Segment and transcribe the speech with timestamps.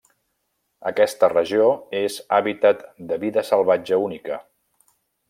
[0.91, 1.67] Aquesta regió
[2.01, 2.81] és hàbitat
[3.13, 4.41] de vida salvatge única.